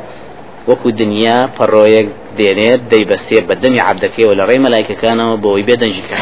وەکو 0.69 0.89
دنیا 1.01 1.39
پەڕۆیەک 1.57 2.09
دێنێت 2.39 2.81
دەیبەستێ 2.93 3.39
بە 3.49 3.55
دەمی 3.63 3.85
عبدەکەیەوە 3.89 4.35
لە 4.39 4.45
ڕێی 4.49 4.65
مەلایکەکانەوە 4.65 5.35
بۆی 5.45 5.65
بێدەنجیکە 5.69 6.21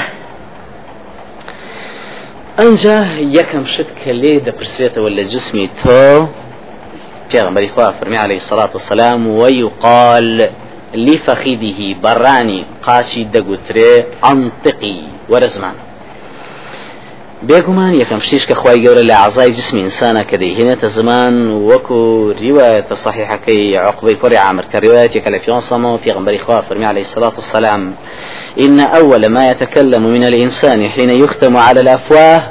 ئەجا 2.60 2.98
یەکەم 3.38 3.64
شت 3.72 3.88
کە 4.00 4.10
لێ 4.22 4.34
دەپرسێتەوە 4.46 5.10
لە 5.18 5.24
جسمی 5.32 5.68
تۆ 5.80 6.02
پێغمبەری 7.30 7.70
خوا 7.74 7.88
فەرمی 7.98 8.18
عليه 8.24 8.38
الصلاة 8.42 8.70
والسلام 8.76 9.20
ويقال 9.40 10.48
لفخذه 11.06 11.80
براني 12.02 12.60
قاشي 12.86 13.22
دەگوترێ 13.34 13.92
ئەنتقی 14.24 15.00
وەرە 15.30 15.48
بێگومان 17.48 17.92
یەکەم 18.02 18.20
شتیش 18.26 18.44
کە 18.50 18.54
خی 18.60 18.78
گەورە 18.84 19.02
لە 19.10 19.16
عزای 19.24 19.52
جسمی 19.52 19.80
ئینسانە 19.84 20.22
کە 20.30 20.36
دەیهێنێتە 20.42 20.88
زمان 20.96 21.34
وەکو 21.68 22.00
ریواەتە 22.42 22.94
صحیحەکەی 23.04 23.76
عقبەی 23.88 24.16
کوڕی 24.20 24.38
عامر 24.44 24.64
کە 24.72 24.78
ریواەتێکە 24.84 25.28
لە 25.34 25.38
پیانسەمەوە 25.44 26.02
پێغمبەری 26.04 26.40
خوا 26.44 26.62
فەرمی 26.68 26.86
عليه 26.92 27.04
الصلاة 27.08 27.34
والسلام 27.40 27.82
إن 28.64 28.80
أول 28.80 29.26
ما 29.26 29.50
يتكلم 29.50 30.02
من 30.02 30.24
الإنسان 30.24 30.80
حين 30.88 31.10
يختم 31.10 31.56
على 31.56 31.80
الأفواه 31.80 32.42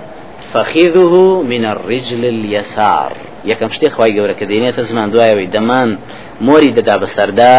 فخذه 0.53 1.13
من 1.51 1.65
الرجل 1.65 2.25
اليسار. 2.25 3.11
یەکەم 3.45 3.71
شتێک 3.75 3.93
خی 3.97 4.11
گەورە 4.17 4.35
کە 4.39 4.45
دێنێتە 4.51 4.81
زمان 4.89 5.07
دوایەوەی 5.13 5.49
دەمان 5.55 5.89
مۆری 6.47 6.71
دەدا 6.77 6.95
بەسەردا 7.01 7.55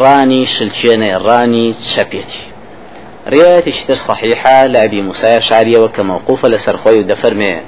ڕانی 0.00 0.42
شلچێنەی 0.54 1.14
ڕانی 1.26 1.66
چەپێتی. 1.90 2.51
رواية 3.28 3.68
اشتر 3.68 3.94
صحيحة 3.94 4.66
لأبي 4.66 5.02
موسى 5.02 5.40
شعرية 5.40 5.78
وكموقوفة 5.78 6.48
لسرخوي 6.48 7.02
دفرمي 7.02 7.60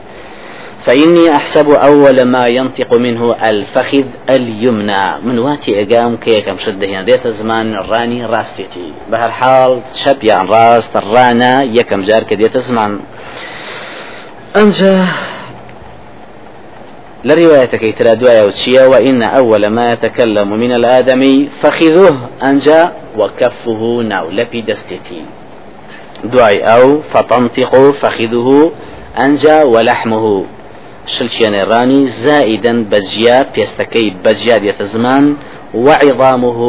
فإني 0.84 1.36
أحسب 1.36 1.70
أول 1.70 2.22
ما 2.22 2.48
ينطق 2.48 2.94
منه 2.94 3.36
الفخذ 3.48 4.04
اليمنى. 4.30 5.18
من 5.22 5.38
واتي 5.38 5.82
أقام 5.82 6.16
كي 6.16 6.40
كم 6.40 6.58
شده 6.58 6.86
يعني 6.86 7.06
ديت 7.06 7.26
زمان 7.26 7.74
الراني 7.74 8.26
راستيتي. 8.26 8.92
بهالحال 9.10 9.80
شب 9.94 10.24
يعني 10.24 10.50
راست 10.50 10.96
الرانا 10.96 11.62
يكم 11.62 12.02
جار 12.02 12.22
كديت 12.22 12.58
زمان. 12.58 13.00
أنجا 14.56 15.06
لروايتك 17.24 17.98
ترى 17.98 18.14
دعاء 18.14 18.46
وتشيا 18.46 18.86
وإن 18.86 19.22
أول 19.22 19.66
ما 19.66 19.92
يتكلم 19.92 20.50
من 20.50 20.72
الآدمي 20.72 21.48
فخذه 21.62 22.18
أنجا 22.42 22.92
وكفه 23.18 24.02
ناو 24.08 24.30
لبي 24.30 24.60
دستتي 24.60 25.22
دوای 26.32 26.56
ئەو 26.68 26.86
فەتەنتیق 27.12 27.72
فەخیدوه 28.00 28.62
ئەنجا 29.18 29.58
وەلەحمه 29.74 30.24
شلشێنێڕانی 31.14 32.02
زائیدەن 32.24 32.78
بەجیا 32.90 33.38
پێستەکەی 33.54 34.08
بەجیا 34.24 34.56
دێتە 34.64 34.86
زمان 34.94 35.24
وعظامه 35.86 36.60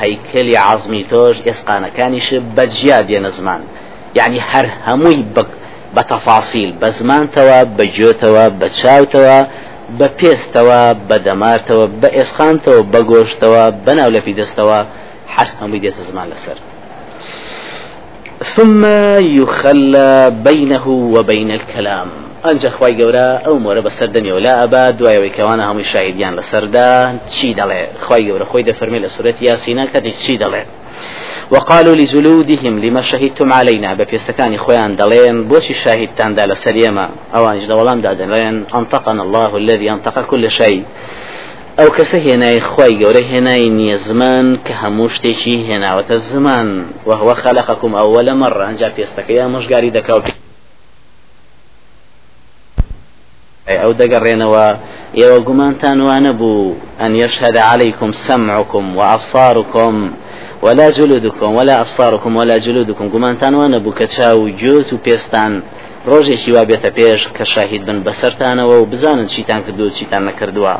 هەیکلی 0.00 0.56
عزمی 0.68 1.02
تۆش 1.10 1.36
ئێسقانەکانیش 1.46 2.28
بەجیا 2.56 2.98
دێنە 3.08 3.30
زمان. 3.38 3.62
یعنی 4.18 4.40
هەر 4.50 4.66
هەمووی 4.86 5.24
بە 5.94 6.02
تەفاسیل 6.10 6.70
بە 6.80 6.88
زمانتەوە 6.98 7.58
بە 7.76 7.84
گوێتەوە 7.96 8.44
بە 8.60 8.68
چاوتەوە 8.78 9.38
بە 9.98 10.08
پێستەوە 10.18 10.82
بە 11.08 11.16
دەمارتەوە 11.26 11.86
بە 12.00 12.08
ئێسقانتەوە 12.16 12.82
بە 12.92 13.00
گۆشتەوە 13.10 13.64
بەناو 13.84 14.10
لەفی 14.14 14.34
دەستەوە 14.40 14.78
هەر 15.34 15.48
هەمووی 15.58 15.82
دێتە 15.84 16.02
زمان 16.08 16.28
لەسەر 16.32 16.58
ثم 18.44 18.84
يخلى 19.18 20.30
بينه 20.44 20.88
وبين 20.88 21.50
الكلام. 21.50 22.08
ئەنج 22.44 22.66
خی 22.66 22.92
گەورە 23.00 23.28
ئەو 23.46 23.56
مۆرە 23.64 23.82
بە 23.86 23.90
سەردەمیەوە 23.98 24.40
لا 24.46 24.52
ئەبا 24.60 24.92
دوایەوەی 24.98 25.32
کەوانە 25.36 25.64
هەمووی 25.68 25.84
شاهدیان 25.92 26.32
لەسەردا 26.40 26.88
چی 27.32 27.54
دەڵێ؟ 27.58 27.82
خی 28.04 28.22
گەورە 28.28 28.46
خۆی 28.50 28.64
دەفەرمێ 28.68 28.98
لە 29.04 29.08
سورەت 29.16 29.42
یاسینا 29.42 29.86
کەتی 29.92 30.12
چی 30.22 30.38
دەڵێ؟ 30.38 30.62
وقالوا 31.50 31.94
لجلودهم 31.94 32.78
لما 32.78 33.02
شهدتم 33.02 33.52
علينا؟ 33.52 33.90
بپێستەکانی 33.98 34.58
خۆیان 34.64 34.92
دەڵێن 35.00 35.36
بۆچی 35.50 35.74
شاهدتاندا 35.84 36.44
لە 36.50 36.56
سەریەمە 36.64 37.06
ئەوانش 37.34 37.64
دەوەڵامدا 37.70 38.12
دەڵێن 38.20 38.56
أنطقنا 38.78 39.22
الله 39.26 39.50
الذي 39.62 39.90
أنطق 39.90 40.16
كل 40.30 40.50
شيء. 40.50 40.82
ئەو 41.80 41.90
کەسە 41.96 42.18
هێنای 42.26 42.60
خی 42.70 42.92
گەورە 43.00 43.22
هێنای 43.30 43.70
نییە 43.78 43.96
زمان 44.08 44.46
کە 44.66 44.72
هەموو 44.82 45.12
شتێکی 45.14 45.56
هێناوەتە 45.68 46.16
زمان. 46.30 46.68
وهوە 47.08 47.34
خەلقكم 47.42 47.92
ئەوە 47.98 48.20
لە 48.28 48.34
مەڕ 48.40 48.54
ئەنج 48.66 48.82
پێستەکە 48.96 49.32
یا 49.40 49.46
مژگاری 49.54 49.94
دەکەوت 49.98 50.26
ئەو 53.82 53.92
دەگەڕێنەوە 54.00 54.66
ئێوە 55.18 55.38
گومانتان 55.48 55.98
وانە 56.06 56.32
بوو. 56.40 56.76
ئەن 57.00 57.12
يشهد 57.22 57.56
عليكم 57.70 58.12
سمعكم 58.12 58.84
وأبصاركم 58.98 59.94
ولا 60.64 60.90
جلودكم 60.90 61.48
ولا 61.58 61.74
أبصاركم 61.80 62.36
ولا 62.36 62.56
جلودكم 62.58 63.08
گومانتان 63.14 63.52
وانە 63.60 63.78
بوو 63.84 63.94
کە 63.98 64.06
چاو 64.16 64.48
جوت 64.48 64.90
ڕۆژێکی 66.06 66.50
وا 66.56 66.64
بێتە 66.70 66.90
پێش 66.98 67.28
کە 67.36 67.44
شاهید 67.52 67.82
بن 67.88 67.98
بەسەرتانەوە 68.06 68.76
و 68.80 68.86
بزانن 68.92 69.26
چیتان 69.26 69.60
کردو 69.66 69.90
چیتان 69.90 70.22
نەکردووە. 70.28 70.74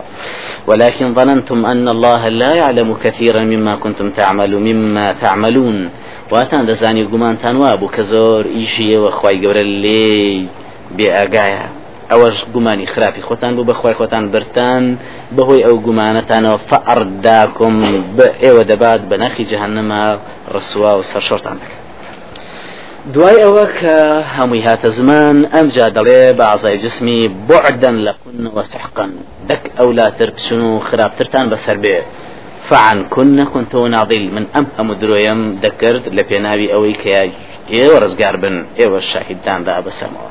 ولكن 0.69 1.15
ظننتم 1.15 1.67
أن 1.73 1.89
الله 1.89 2.29
لا 2.29 2.53
يعلم 2.55 2.95
كثيرا 3.05 3.43
مما 3.53 3.75
كنتم 3.77 4.11
تعملون 4.11 4.63
مما 4.63 5.13
تعملون. 5.13 5.91
واتان 6.31 6.67
دەزانی 6.67 7.03
گومانتان 7.13 7.57
وا 7.57 7.77
بوو 7.77 7.91
کە 7.97 8.03
زۆر 8.13 8.43
ئیشیەوە 8.57 9.11
خی 9.19 9.37
گەورە 9.43 9.65
لێ 9.83 10.49
بێ 10.97 11.07
ئاگایە 11.17 11.67
ئەوەش 12.11 12.39
گومانی 12.55 12.87
خراپی 12.87 13.23
خۆتان 13.29 14.25
برتان 14.33 14.99
بەهۆی 15.37 15.65
ئەو 15.67 15.77
گومانەتانەوە 15.87 16.59
فەعرداکم 16.69 17.75
بە 18.17 18.27
ئێوە 18.43 18.63
دەبات 18.71 19.01
بە 19.11 19.17
ناخی 19.23 19.45
جەهنەما 19.51 20.03
ڕسووا 20.55 20.93
و 20.99 21.03
سەرشۆرتان 21.11 21.59
دوای 23.15 23.37
ئەوە 23.45 23.67
کە 23.81 23.97
هەمووی 24.37 24.63
هاتە 24.69 24.89
زمان 24.99 25.37
ئەمجا 25.55 25.87
دەڵێ 25.97 26.23
بە 26.39 26.47
جسمی 26.85 27.31
بۆعدەن 27.49 27.97
لەکن 28.07 28.39
وەسحقن 28.57 29.11
دەک 29.49 29.63
ئەولاتر 29.79 30.31
بچن 30.37 30.61
و 30.61 30.81
خراپترتان 30.89 31.47
بەسەر 31.53 31.77
بێ. 31.85 31.99
فعن 32.69 32.99
كن 33.15 33.45
كنت 33.45 33.75
ناضل 33.75 34.23
من 34.37 34.45
أم 34.59 34.67
أم 34.81 34.93
درويم 34.93 35.59
ذكرت 35.63 36.09
لبيناوي 36.09 36.75
أوي 36.75 36.93
كي 36.93 37.31
ئێوە 37.73 37.97
ڕزگار 38.03 38.37
بن 38.43 38.67
ئێوە 38.79 38.99
شاهدداندا 39.11 39.83
بەسەمەوە 39.87 40.31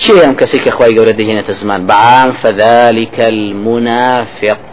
چێ 0.00 0.12
ئەم 0.24 0.34
کەسی 0.40 0.58
کە 0.64 0.70
خی 0.76 0.92
گەورە 0.96 1.14
دەهێنێتە 1.20 1.50
زمان؟ 1.60 1.86
بەعام 1.86 2.30
فذلك 2.42 3.20
المنافق. 3.20 4.64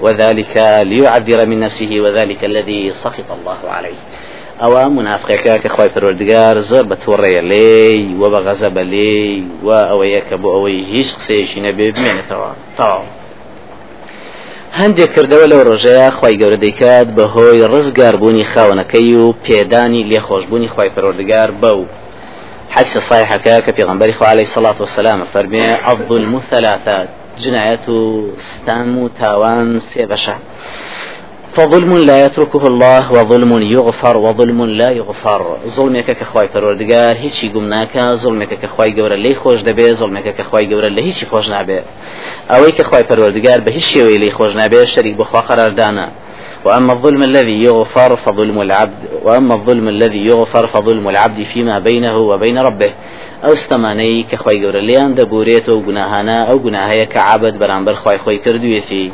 وذلك 0.00 0.54
ليعذر 0.90 1.46
من 1.46 1.60
نفسه 1.60 2.00
وذلك 2.00 2.44
الذي 2.44 2.92
سخط 2.92 3.30
الله 3.30 3.60
عليه. 3.76 4.00
ئەوە 4.62 4.82
منافقەکە 4.98 5.54
کە 5.62 5.68
خی 5.74 5.88
پەروەردگار 5.94 6.56
زۆر 6.70 6.84
بە 6.90 6.96
تۆڕێە 7.04 7.42
لێی 7.50 8.00
وە 8.20 8.28
بە 8.32 8.40
غەزە 8.46 8.70
بە 8.76 8.82
لێی 8.92 9.34
و 9.66 9.68
ئەوەیە 9.90 10.20
کە 10.28 10.36
بۆ 10.42 10.48
ئەوەی 10.54 10.80
هیچ 10.92 11.08
قسەیەشی 11.18 11.60
نەبێ 11.66 11.86
بمێنێتەوە. 11.94 12.50
تاو. 12.78 13.02
هەندێک 14.78 15.10
کردەوە 15.16 15.46
لەو 15.52 15.60
ڕۆژەیە 15.68 16.08
خی 16.18 16.34
گەورە 16.40 16.58
دەیکات 16.64 17.08
بەهۆی 17.16 17.68
ڕزگاربوونی 17.72 18.48
خاونەکەی 18.52 19.14
و 19.22 19.34
پێدانی 19.44 20.06
لێخۆشببوونی 20.10 20.72
خی 20.74 20.90
پەروەردگار 20.94 21.50
بەو. 21.62 21.80
حديث 22.70 22.98
صحيح 22.98 23.36
كا 23.36 23.60
في 23.60 23.82
غنبري 23.84 24.14
عليه 24.20 24.42
الصلاة 24.42 24.74
والسلام 24.80 25.24
فرمي 25.24 25.62
الظلم 25.92 26.40
ثلاثات 26.50 27.08
جناية 27.38 27.86
ستان 28.38 29.10
تاوان 29.20 29.78
سيبشا 29.78 30.36
فظلم 31.52 31.96
لا 31.96 32.26
يتركه 32.26 32.66
الله 32.66 33.12
وظلم 33.12 33.62
يغفر 33.62 34.16
وظلم 34.16 34.64
لا 34.64 34.90
يغفر. 34.90 35.56
ظلمك 35.66 36.10
كخواي 36.10 36.48
پروردگار 36.48 37.16
هیچی 37.16 37.48
گم 37.48 37.84
کە 38.62 38.66
خی 38.76 38.94
گەورە 38.96 39.18
لی 39.24 39.34
خۆش 39.34 39.60
دەبێ 39.68 39.94
ظلمێکە 40.00 40.32
کە 40.38 40.42
خی 40.50 40.66
گەورە 40.70 40.90
لە 40.96 41.02
هیچی 41.02 41.26
خۆش 41.26 41.48
نابێ. 41.50 41.80
ئەوەی 42.50 42.72
کە 42.72 42.82
خی 42.82 43.02
پەروەردگار 43.10 43.58
بە 43.66 43.70
هیچ 43.70 43.96
لی 43.96 44.30
خۆش 44.30 44.52
نابێ 44.60 44.86
شەریک 44.94 45.16
بخوا 45.16 45.42
قەراردانە 45.48 46.06
وأما 46.64 46.92
الظلم 46.92 47.22
الذي 47.22 47.64
يغفر 47.64 48.16
فظلم 48.16 48.60
العبد 48.60 49.00
وأما 49.24 49.54
الظلم 49.54 49.88
الذي 49.88 50.26
يغفر 50.26 50.66
فظلم 50.66 51.08
العبد 51.08 51.42
فيما 51.42 51.78
بينه 51.78 52.16
وبين 52.18 52.58
ربه. 52.58 52.90
ئەو 53.44 53.54
ستەمانەی 53.62 54.26
کە 54.30 54.36
خی 54.42 54.58
گەورە 54.62 54.82
لیان 54.88 55.10
دەبورێتەوە 55.18 55.76
و 55.78 55.84
گوناهانە 55.88 56.38
ئەو 56.48 56.58
گوناهەیە 56.64 57.06
کە 57.12 57.20
عبد 57.30 57.54
بەرامبەر 57.60 57.96
خی 58.02 58.18
خۆی 58.24 58.38
کردوێتی 58.44 59.06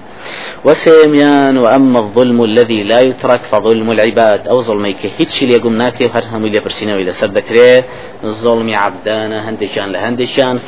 وسيميان 0.64 1.56
وأما 1.58 1.98
الظلم 1.98 2.42
الذي 2.42 2.82
لا 2.82 3.00
يترك 3.00 3.40
فظلم 3.50 3.90
العباد. 3.90 4.48
أو 4.48 4.60
ظلمي 4.60 4.92
كهيتش 4.92 5.42
ليقوم 5.42 5.74
ناكي 5.82 6.06
هر 6.14 6.24
هم 6.32 6.44
اللي 6.44 6.60
برسينه 6.60 6.94
إلى 6.94 7.12
سر 7.12 7.30
ذكره 7.30 7.84
ظلم 8.24 8.68
عبدانا 8.74 9.48
هندشان 9.48 9.92
لهندشان 9.92 10.58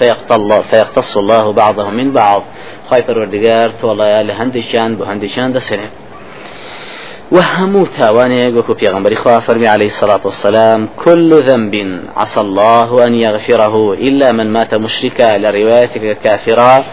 فيقتص 0.70 1.16
الله 1.16 1.52
بعضهم 1.52 1.94
من 1.94 2.12
بعض. 2.12 2.42
خايف 2.90 3.10
الوردقار 3.10 3.68
تولى 3.80 4.24
لهندشان 4.28 4.96
بهندشان 4.96 5.52
دسنه 5.52 5.88
وهمو 7.30 7.86
تاوانيك 7.86 8.54
وكو 8.56 8.74
بيغمبري 8.74 9.16
خواه 9.16 9.38
فرمي 9.38 9.66
عليه 9.66 9.86
الصلاة 9.86 10.20
والسلام 10.24 10.88
كل 11.04 11.42
ذنب 11.42 11.74
عسى 12.16 12.40
الله 12.40 13.06
أن 13.06 13.14
يغفره 13.14 13.92
إلا 13.92 14.32
من 14.32 14.52
مات 14.52 14.74
مشركا 14.74 15.38
لروايتك 15.38 16.18
كافرا 16.24 16.84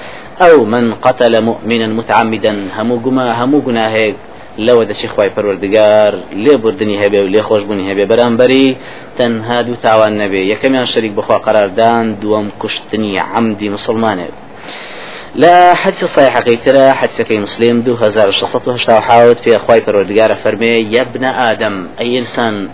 أو 0.42 0.66
من 0.66 0.94
قتل 0.94 1.42
مؤمنا 1.42 1.88
متعمدا 1.88 2.68
همو 2.78 2.98
قما 2.98 3.44
همو 3.44 3.60
قناهيك 3.60 4.16
لو 4.58 4.84
دشي 4.84 5.08
خواي 5.08 5.30
پروردگار 5.30 6.14
لێ 6.34 6.56
بردننی 6.64 6.98
هەبێ 7.04 7.16
و 7.16 7.28
لێ 7.28 7.42
خۆشببوونی 7.42 7.92
هەبێ 7.92 8.06
بەرامبەری 8.12 8.76
تەنها 9.20 9.62
دوو 9.62 9.76
تاوان 9.84 10.14
نەبێ 10.22 10.42
یەکەمیان 10.52 10.88
شەریک 10.94 11.12
بخوا 11.12 11.38
قەراردان 11.46 12.06
دووەم 12.22 12.48
کوشتنی 12.60 13.20
عەمدی 13.20 13.70
مسلمانێت 13.70 14.36
لا 15.36 15.74
حديث 15.74 16.06
صحيح 16.06 16.38
قيترا 16.38 16.92
حديث 16.92 17.22
كي 17.22 17.40
مسلم 17.40 17.82
دو 17.82 17.96
هزار 17.96 18.32
شصت 18.32 18.68
وهشتا 18.68 18.98
وحاوت 18.98 19.40
في 19.40 19.56
أخواي 19.56 19.82
فرودقار 19.82 20.36
فرمي 20.36 20.68
يا 20.68 21.02
ابن 21.02 21.24
آدم 21.24 21.88
أي 22.00 22.20
إنسان 22.20 22.70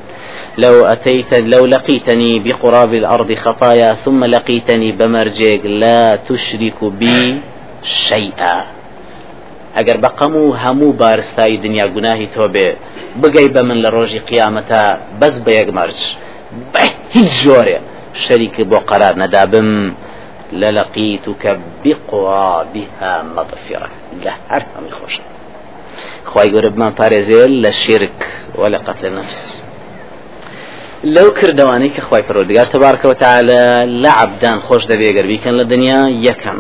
لو 0.58 0.86
أتيت 0.86 1.34
لو 1.34 1.66
لقيتني 1.66 2.40
بقراب 2.40 2.94
الأرض 2.94 3.34
خطايا 3.34 3.94
ثم 3.94 4.24
لقيتني 4.24 4.92
بمرجيك 4.92 5.66
لا 5.66 6.16
تشرك 6.16 6.84
بي 6.84 7.40
شيئا. 7.84 8.82
ئەگەر 9.78 9.98
بەقەم 10.06 10.34
و 10.36 10.56
هەموو 10.64 10.98
بارستایی 11.02 11.58
دنیا 11.58 11.88
گوناهی 11.96 12.30
تۆ 12.36 12.46
بێ 12.54 12.70
بگەی 13.22 13.50
بە 13.54 13.62
من 13.70 13.78
لە 13.84 13.90
ڕۆژی 13.96 14.22
بەس 15.20 15.36
بە 15.46 15.52
یەک 15.60 15.70
مەرج 15.78 16.00
بە 16.74 16.82
هیچ 17.16 17.32
جۆرێ 17.44 17.78
شەریکی 18.24 18.64
بۆ 18.72 18.78
قەرار 18.90 19.16
نەدابم 19.24 19.70
للقيتك 20.54 21.60
بقرابها 21.86 23.24
مغفرة. 23.36 23.90
لا 24.26 24.34
هرهم 24.50 24.90
خوش 24.92 25.20
خواهي 26.26 26.50
قرب 26.50 26.78
ما 26.78 26.90
بارزيل 26.90 27.52
للشرك 27.52 28.28
ولا 28.56 28.78
قتل 28.78 29.08
النفس. 29.08 29.62
لو 31.04 31.32
کردوانی 31.32 31.90
کە 31.90 32.02
خی 32.02 32.22
پرۆدگار 32.22 32.66
تبارکەوە 32.74 33.16
تعاالە 33.24 33.86
لە 34.04 34.12
عبدان 34.22 34.60
خۆش 34.68 34.84
دەبێ 34.92 35.10
گەربیکەن 35.18 35.54
لە 35.60 35.64
دنیا 35.64 36.10
یەکەم 36.10 36.60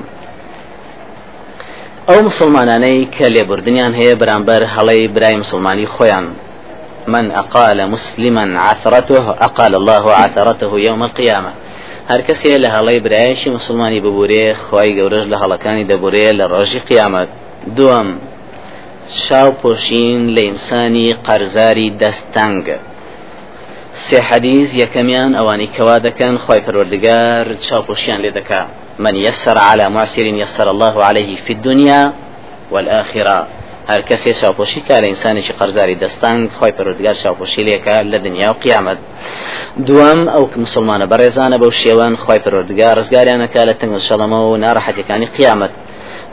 ئەو 2.07 2.21
مسلمانانەی 2.23 3.07
کە 3.15 3.21
لێبوردنیان 3.21 3.93
هەیە 3.99 4.15
بەرامبەر 4.21 4.61
هەڵەی 4.75 5.09
برای 5.15 5.37
مسلمانی 5.37 5.87
من 7.07 7.31
أقال 7.31 7.89
مسلما 7.89 8.59
عثرته 8.59 9.35
أقال 9.41 9.75
الله 9.75 10.13
عثرته 10.13 10.79
يوم 10.79 11.03
القيامة. 11.03 11.51
هەر 12.09 12.21
کەسێ 12.27 12.53
لە 12.63 12.69
هەڵی 12.75 12.99
برایشی 13.05 13.49
مسلمانی 13.57 14.01
ببورێ 14.05 14.45
خی 14.65 14.89
گەورەش 14.97 15.25
لە 15.31 15.37
هەڵەکانی 15.41 15.87
دەبورێ 15.91 16.27
لە 16.39 16.45
ڕۆژی 16.53 16.81
قیامەت 16.89 17.29
دووەم 17.77 18.09
شاو 19.23 19.49
پۆشین 19.61 20.21
لە 20.35 20.41
ئینسانی 20.47 21.15
قەرزاری 21.25 21.87
دەستانگە 22.01 22.77
سێ 24.05 24.19
حەدیز 24.29 24.69
یەکەمیان 24.83 25.31
ئەوانی 25.37 25.69
کەوا 25.75 25.97
دەکەن 26.07 26.35
خی 26.43 26.61
پەروەردگار 26.65 27.45
چاوپۆشیان 27.65 28.19
لێ 28.23 28.31
دەکا 28.37 28.63
من 28.99 29.15
يسر 29.15 29.57
على 29.57 29.89
معسر 29.89 30.25
يسر 30.25 30.69
الله 30.69 31.03
عليه 31.03 31.35
في 31.35 31.53
الدنيا 31.53 32.13
والآخرة. 32.71 33.47
هەر 33.93 34.01
کەسێ 34.09 34.31
چاوپۆشی 34.39 34.81
کا 34.87 34.95
لە 35.01 35.07
ئینسانێکی 35.11 35.53
قەرزاری 35.59 35.95
دەستان 36.03 36.37
خۆی 36.57 36.73
پەرودگار 36.77 37.15
چاوپۆشی 37.23 37.63
لێکە 37.67 37.95
لە 38.11 38.17
دنیا 38.25 38.49
و 38.51 38.59
قیامەت 38.63 38.99
دوام 39.87 40.21
ئەو 40.33 40.43
مسلمانە 40.65 41.05
بەڕێزانە 41.11 41.57
بەو 41.61 41.71
شێوان 41.81 42.13
خۆی 42.23 42.41
پەرودگار 42.45 42.93
ڕزگاریانەکە 42.99 43.61
لە 43.69 43.73
تنگ 43.79 43.93
شەڵەمە 44.07 44.39
و 44.47 44.59
ناڕەحەتەکانی 44.63 45.27
قیامەت 45.37 45.73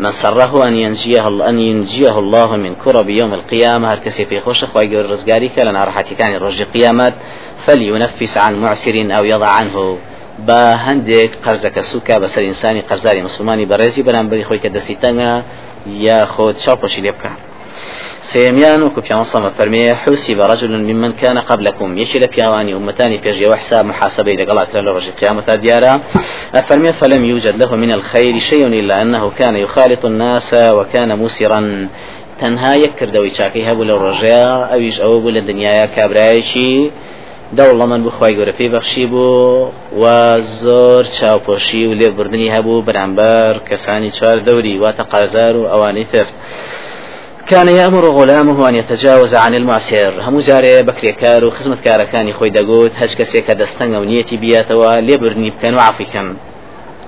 من 0.01 0.11
سره 0.11 0.69
أن 0.69 0.75
ينجيه 0.85 1.27
أن 1.49 1.59
ينجيه 1.59 2.19
الله 2.19 2.57
من 2.57 2.75
كرب 2.85 3.09
يوم 3.09 3.35
القيامة 3.35 3.93
هر 3.93 3.99
كسي 3.99 4.25
في 4.25 4.41
خوش 4.41 4.65
خواهي 4.65 4.97
قول 4.97 5.11
رزقاري 5.11 5.49
كان 5.49 5.77
راحتي 5.77 6.15
كان 6.15 6.37
رجي 6.37 6.65
قيامات 6.65 7.15
فلينفس 7.67 8.39
عن 8.39 8.55
معسر 8.63 8.97
أو 9.17 9.25
يضع 9.25 9.47
عنه. 9.47 9.99
با 10.47 10.75
هەندێک 10.87 11.33
قەرزەکە 11.45 11.83
سوکە 11.91 12.17
بەسەر 12.23 12.43
ئینسانی 12.49 12.83
قەرزاری 12.89 13.23
مسلمانی 13.29 13.67
بەڕێزی 13.71 14.03
بەرامبەری 14.07 14.45
خۆی 14.49 14.61
کە 14.65 14.71
دەستی 14.77 14.97
تەنگە 15.03 15.33
یا 16.07 16.27
خۆت 16.33 16.57
چاوپەشی 16.65 17.01
لێ 17.05 17.13
سيميان 18.33 18.83
وكو 18.83 19.01
في 19.01 19.15
عصام 19.15 19.51
فرمية 19.59 19.95
حسب 19.95 20.41
رجل 20.41 20.73
ممن 20.89 21.13
كان 21.13 21.39
قبلكم. 21.39 21.99
يشل 21.99 22.27
بيواني 22.27 22.73
أمتاني 22.75 23.17
بيجي 23.17 23.47
وحساب 23.47 23.85
محاسبة 23.85 24.33
إذا 24.33 24.45
قالت 24.45 24.77
له 24.77 24.93
رجل 24.93 25.13
قيامة 25.21 25.55
ديارا 25.55 26.01
فرمية 26.69 26.91
فلم 26.91 27.25
يوجد 27.25 27.57
له 27.63 27.77
من 27.77 27.93
الخير 27.93 28.39
شيء 28.39 28.67
إلا 28.67 29.03
أنه 29.03 29.31
كان 29.39 29.57
يخالط 29.57 30.05
الناس 30.05 30.55
وكان 30.55 31.19
مسرا 31.19 31.89
تەنها 32.41 32.73
یەک 32.85 32.93
کردەوەی 32.99 33.33
چاکەی 33.39 33.67
هەبوو 33.69 33.89
لە 33.91 33.95
ڕۆژەیە 34.03 34.47
ئەویش 34.71 34.97
ئەوە 35.03 35.19
بوو 35.23 35.35
لە 35.37 35.43
دنیاە 35.51 35.87
کابرایەکی 35.97 36.73
دەوڵەمەند 37.59 38.03
بخوای 38.07 38.37
گەورە 38.37 38.55
پێی 38.59 38.71
بەخشی 38.75 39.07
بوو 39.13 39.71
و 40.01 40.05
زۆر 40.63 41.05
چاوپۆشی 41.17 41.83
و 41.87 41.95
لێبوردنی 42.01 42.53
هەبوو 42.57 42.85
بەرامبەر 42.89 43.53
کەسانی 43.69 44.11
چوار 44.17 44.39
دەوری 44.49 44.81
واتە 44.83 45.05
قازار 45.13 45.55
و 45.57 45.69
ئەوانی 45.73 46.07
كان 47.49 47.69
يأمر 47.69 48.09
غلامه 48.09 48.69
أن 48.69 48.75
يتجاوز 48.75 49.35
عن 49.35 49.55
المعسر. 49.55 50.13
هم 50.21 50.39
جاري 50.39 50.83
بكري 50.83 51.13
كارو 51.13 51.51
خزمة 51.51 51.77
كارا 51.85 52.05
كان 52.05 52.29
يخوي 52.29 52.51
دقوت 52.51 52.93
هش 52.97 53.17
كسيك 53.17 53.51
دستنغ 53.51 54.01
ونيتي 54.01 54.37
بياتوا 54.37 55.01
ليبرني 55.01 55.51
بكن 55.51 55.75
وعفكم 55.75 56.37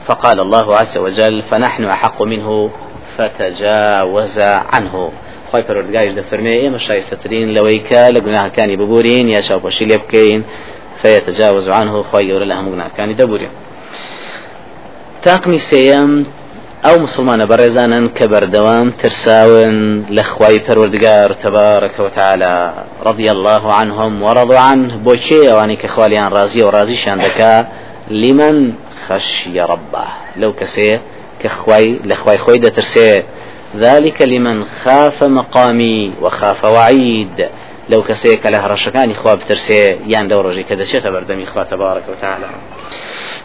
فقال 0.07 0.40
الله 0.40 0.76
عز 0.76 0.98
وجل 0.98 1.42
فنحن 1.50 1.85
أحق 1.85 2.22
منه 2.22 2.70
فتجاوز 3.16 4.38
عنه. 4.72 5.11
خی 5.53 5.62
پەرۆردگایش 5.68 6.12
دەفەرمێ 6.20 6.55
ئێمە 6.62 6.79
شایستەترین 6.87 7.48
لەوەی 7.57 7.81
کە 7.88 8.03
لە 8.14 8.20
گوناهەکانی 8.26 8.76
ببورین 8.81 9.26
یا 9.29 9.40
چاوپۆشی 9.46 9.85
لێ 9.90 9.98
بکەین 10.03 10.40
فيتجاوز 11.03 11.68
عنه 11.68 11.94
خی 12.11 12.24
گەورە 12.29 12.46
لە 12.50 12.55
هەموو 12.59 12.72
گوناهەکانی 12.74 13.14
دەبورین 13.20 13.53
تاقمی 15.22 15.61
سێەم 15.70 16.11
ئەو 16.86 16.96
مسلمانە 17.06 17.44
بەڕێزانن 17.50 18.06
کە 18.16 18.24
بەردەوام 18.32 18.88
ترساون 19.02 19.76
لە 20.16 20.22
خوای 20.30 20.58
پەروەردگار 20.66 21.30
تبارەکە 21.44 22.00
وتعالى 22.06 22.56
رضي 23.08 23.28
الله 23.34 23.72
عنهم 23.72 24.22
ورضوا 24.22 24.60
عنه. 24.70 24.92
بۆچێ 25.06 25.40
ئەوانی 25.48 25.76
کە 25.82 25.86
خوالیان 25.94 26.30
ڕازی 26.36 26.60
و 26.62 26.70
ڕازیشان 26.76 27.18
دەکا؟ 27.26 27.54
لمن 28.10 28.72
خشي 29.06 29.60
ربه. 29.60 30.06
لو 30.36 30.52
كسي 30.52 31.00
كخواي 31.42 31.98
لخواي 32.04 32.38
خوي 32.38 32.58
دترسي 32.58 33.22
ذلك 33.76 34.22
لمن 34.22 34.64
خاف 34.64 35.22
مقامي 35.22 36.12
وخاف 36.22 36.64
وعيد. 36.64 37.48
لو 37.88 38.02
كسيك 38.02 38.46
له 38.46 38.66
رشكاني 38.66 39.14
خواب 39.14 39.38
ترسي 39.48 39.96
يان 40.06 40.28
لو 40.28 40.40
رجي 40.40 40.62
كذا 40.62 40.84
شيء 40.84 41.10
بردمي 41.10 41.46
خوا 41.46 41.62
تبارك 41.62 42.04
وتعالى. 42.08 42.48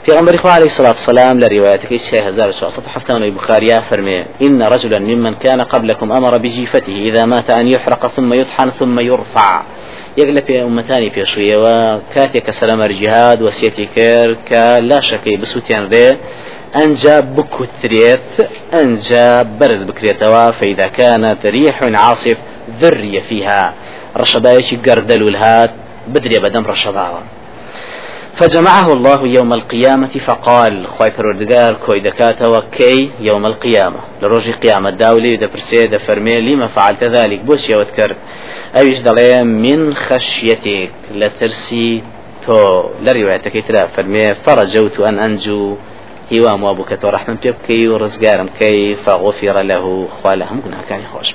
في 0.06 0.12
غمر 0.12 0.36
إخوة 0.36 0.52
عليه 0.52 0.66
الصلاة 0.66 0.90
والسلام 0.90 1.40
لروايتك 1.40 1.92
الشيخ 1.92 2.26
هزار 2.26 2.50
الشعصة 2.50 2.82
حفتان 2.88 3.24
البخاري 3.24 3.82
فرمي 3.82 4.24
إن 4.42 4.64
رجلا 4.64 5.00
ممن 5.00 5.36
كان 5.36 5.62
قبلكم 5.62 6.12
أمر 6.12 6.38
بجيفته 6.38 6.94
إذا 6.94 7.26
مات 7.26 7.50
أن 7.50 7.68
يحرق 7.68 8.08
ثم 8.08 8.34
يطحن 8.34 8.70
ثم 8.70 9.00
يرفع. 9.00 9.64
يقلب 10.18 10.46
في 10.46 10.64
أمتاني 10.64 11.10
في 11.10 11.26
شوية 11.26 11.58
وكاتيك 11.58 12.52
سلام 12.52 12.82
الجهاد 12.82 13.42
وسيتي 13.42 13.86
كير 13.96 14.38
كلا 14.48 15.02
شكي 15.02 15.38
بسوتيان 15.38 15.88
ري 15.88 16.18
أنجا 16.76 17.20
بكتريت 17.20 18.50
أنجا 18.74 19.44
برز 19.44 19.84
بكريتوا 19.84 20.52
فإذا 20.52 20.88
كانت 20.88 21.46
ريح 21.46 21.84
عاصف 21.84 22.38
ذري 22.82 23.22
فيها 23.22 23.74
رشبايش 24.18 24.76
قردل 24.76 25.28
الهات 25.28 25.72
بدري 26.08 26.40
بدم 26.40 26.66
رشباوة 26.66 27.35
فجمعه 28.36 28.94
الله 28.94 29.28
يوم 29.28 29.54
القيامة 29.54 30.08
فقال 30.08 30.88
خواي 30.88 31.12
پروردگار 31.12 31.86
كوي 31.86 32.00
دكاتا 32.00 32.48
وكي 32.48 33.12
يوم 33.20 33.46
القيامة؟ 33.46 34.00
لروجي 34.22 34.52
قيامة 34.52 34.90
داولي 34.90 35.36
دبرسي 35.36 35.88
دفرمي 35.88 36.42
لما 36.42 36.68
فعلت 36.68 37.04
ذلك؟ 37.04 37.40
بوش 37.40 37.70
يوذكر 37.70 38.16
أيش 38.76 39.00
دلي 39.00 39.44
من 39.44 39.94
خشيتك 39.94 40.92
لترسي 41.12 42.04
تو 42.46 42.90
لروايتك 43.02 43.58
تلا 43.68 43.88
فرمي 43.88 44.34
فرجوت 44.34 45.00
أن 45.00 45.20
أنجو 45.20 45.76
هیوام 46.32 46.64
وا 46.64 46.74
بوو 46.74 46.86
کە 46.86 46.96
تۆ 47.02 47.08
ڕحمم 47.16 47.38
پێ 47.44 47.52
بکەی 47.56 47.88
و 47.88 48.00
ڕزگارم 48.00 48.50
کەی 48.60 48.96
فغفر 49.06 49.62
له 49.62 50.08
خوا 50.22 50.36
لە 50.36 50.46
هەموو 50.50 50.64
گوناهەکانی 50.66 51.08
خۆش 51.14 51.34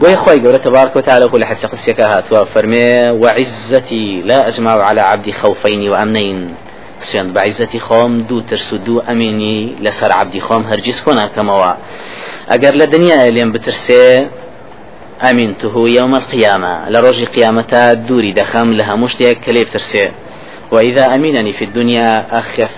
بۆی 0.00 0.16
خۆی 0.16 0.40
گەورە 0.42 0.60
تبارك 0.64 0.96
وتعالى 0.96 1.28
كل 1.28 1.44
حديث 1.44 1.66
قصيك 1.66 2.00
هاتوا 2.00 2.44
فرمي 2.44 3.10
وعزتي 3.10 4.22
لا 4.22 4.48
أجمع 4.48 4.82
على 4.82 5.00
عبدي 5.00 5.32
خوفين 5.32 5.90
وأمنين. 5.90 6.54
سوێن 7.00 7.32
بعیزەتی 7.34 7.80
خۆم 7.86 8.12
دوو 8.28 8.40
ترس 8.40 8.72
و 8.72 8.78
دوو 8.78 9.02
ئەمینی 9.08 9.76
لەسەر 9.84 10.10
عبدی 10.10 10.40
خۆم 10.40 10.62
هەرگیز 10.70 10.98
خۆ 11.04 11.12
ناکەمەوە 11.20 11.72
ئەگەر 12.50 12.74
لە 12.80 12.86
دنیا 12.94 13.30
لێم 13.30 13.52
بترسێ 13.52 14.26
يوم 15.76 16.14
القيامة. 16.14 16.88
لروج 16.88 17.24
قيامتا 17.24 17.94
دوري 17.94 18.32
دخم 18.32 18.72
لها 18.72 19.08
کە 19.44 19.48
لێ 19.48 19.64
بترسێ 19.64 20.06
وإذا 20.72 21.14
أمنني 21.14 21.52
في 21.52 21.64
الدنيا 21.64 22.38
أخف 22.38 22.76